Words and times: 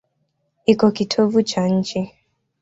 Iko 0.65 0.87
kitovu 0.91 1.41
cha 1.43 1.67
nchi. 1.67 2.11